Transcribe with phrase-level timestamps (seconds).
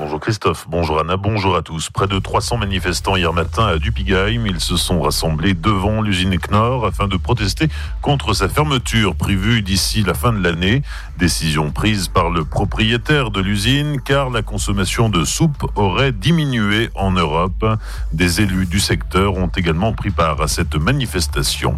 [0.00, 1.90] Bonjour Christophe, bonjour Anna, bonjour à tous.
[1.90, 6.86] Près de 300 manifestants hier matin à Dupigheim, ils se sont rassemblés devant l'usine Knorr
[6.86, 7.68] afin de protester
[8.00, 10.80] contre sa fermeture prévue d'ici la fin de l'année.
[11.18, 17.10] Décision prise par le propriétaire de l'usine car la consommation de soupe aurait diminué en
[17.10, 17.66] Europe.
[18.14, 21.74] Des élus du secteur ont également pris part à cette manifestation.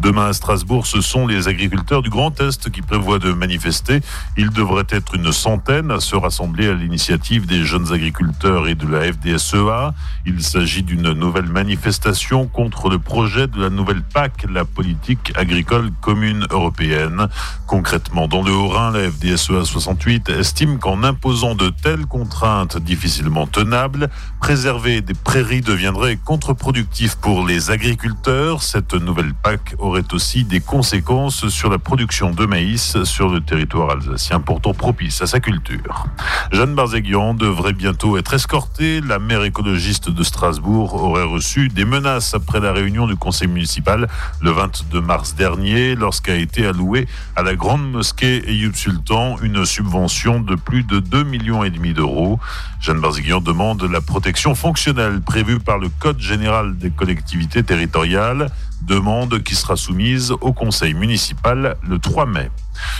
[0.00, 4.00] Demain à Strasbourg, ce sont les agriculteurs du Grand Est qui prévoient de manifester.
[4.36, 8.86] Ils devraient être une centaine à se rassembler à l'initiative des jeunes agriculteurs et de
[8.86, 9.94] la FDSEA.
[10.26, 15.90] Il s'agit d'une nouvelle manifestation contre le projet de la nouvelle PAC, la politique agricole
[16.00, 17.28] commune européenne.
[17.66, 24.10] Concrètement, dans le Haut-Rhin, la FDSEA 68 estime qu'en imposant de telles contraintes difficilement tenables,
[24.40, 28.62] préserver des prairies deviendrait contre-productif pour les agriculteurs.
[28.62, 33.90] Cette nouvelle PAC aurait aussi des conséquences sur la production de maïs sur le territoire
[33.90, 36.06] alsacien, pourtant propice à sa culture.
[36.52, 39.00] Jeanne Barzéguian devrait bientôt être escorté.
[39.00, 44.08] La maire écologiste de Strasbourg aurait reçu des menaces après la réunion du conseil municipal
[44.40, 50.38] le 22 mars dernier lorsqu'a été allouée à la grande mosquée Eyüp Sultan une subvention
[50.38, 52.38] de plus de 2 millions et demi d'euros.
[52.80, 58.46] Jeanne Barziguian demande la protection fonctionnelle prévue par le Code général des collectivités territoriales,
[58.82, 62.50] demande qui sera soumise au conseil municipal le 3 mai.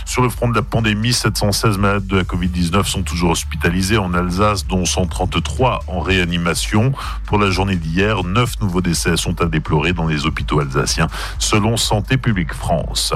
[0.05, 4.13] Sur le front de la pandémie, 716 malades de la Covid-19 sont toujours hospitalisés en
[4.13, 6.91] Alsace, dont 133 en réanimation.
[7.25, 11.07] Pour la journée d'hier, 9 nouveaux décès sont à déplorer dans les hôpitaux alsaciens,
[11.39, 13.13] selon Santé publique France.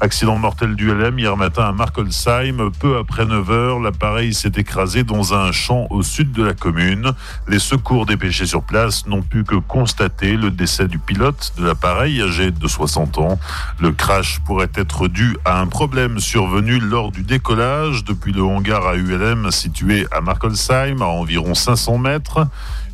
[0.00, 2.70] Accident mortel du LM hier matin à Markolsheim.
[2.80, 7.12] Peu après 9 heures, l'appareil s'est écrasé dans un champ au sud de la commune.
[7.46, 12.07] Les secours dépêchés sur place n'ont pu que constater le décès du pilote de l'appareil
[12.22, 13.38] âgé de 60 ans.
[13.78, 18.86] Le crash pourrait être dû à un problème survenu lors du décollage depuis le hangar
[18.86, 22.46] à ULM situé à Markolsheim, à environ 500 mètres.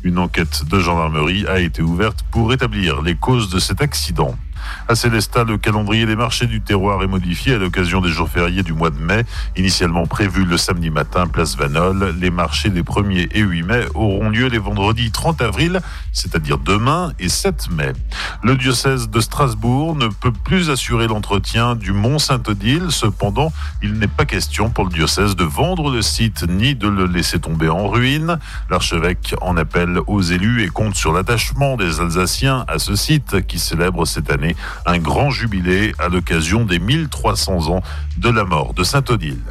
[0.03, 4.35] Une enquête de gendarmerie a été ouverte pour établir les causes de cet accident.
[4.87, 8.63] À Célestat, le calendrier des marchés du terroir est modifié à l'occasion des jours fériés
[8.63, 9.23] du mois de mai.
[9.55, 14.29] Initialement prévu le samedi matin, place Vanol, les marchés des 1er et 8 mai auront
[14.29, 15.81] lieu les vendredis 30 avril,
[16.13, 17.93] c'est-à-dire demain et 7 mai.
[18.43, 22.87] Le diocèse de Strasbourg ne peut plus assurer l'entretien du Mont Saint-Odile.
[22.89, 23.51] Cependant,
[23.81, 27.39] il n'est pas question pour le diocèse de vendre le site ni de le laisser
[27.39, 28.39] tomber en ruine.
[28.69, 33.59] L'archevêque en appelle aux élus et compte sur l'attachement des Alsaciens à ce site qui
[33.59, 37.81] célèbre cette année un grand jubilé à l'occasion des 1300 ans
[38.17, 39.41] de la mort de Saint-Odile.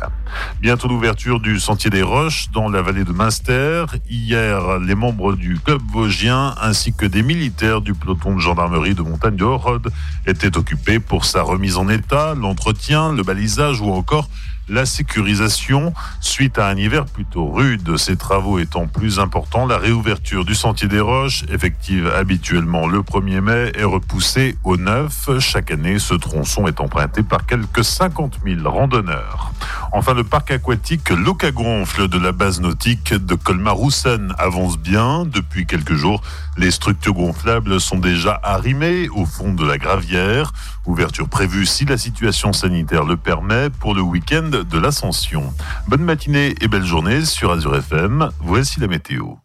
[0.61, 3.85] Bientôt l'ouverture du Sentier des Roches dans la vallée de Münster.
[4.09, 9.03] Hier, les membres du club vosgien ainsi que des militaires du peloton de gendarmerie de
[9.03, 9.91] montagne de Horod
[10.27, 14.29] étaient occupés pour sa remise en état, l'entretien, le balisage ou encore
[14.69, 15.93] la sécurisation.
[16.21, 20.89] Suite à un hiver plutôt rude, ces travaux étant plus importants, la réouverture du Sentier
[20.89, 25.39] des Roches, effective habituellement le 1er mai, est repoussée au 9.
[25.39, 29.53] Chaque année, ce tronçon est emprunté par quelques 50 000 randonneurs.
[29.93, 35.25] Enfin, le parc aquatique Locagonfle de la base nautique de Colmar-Roussen avance bien.
[35.25, 36.21] Depuis quelques jours,
[36.57, 40.53] les structures gonflables sont déjà arrimées au fond de la gravière.
[40.87, 45.53] Ouverture prévue si la situation sanitaire le permet pour le week-end de l'Ascension.
[45.89, 48.29] Bonne matinée et belle journée sur Azure FM.
[48.41, 49.44] Voici la météo.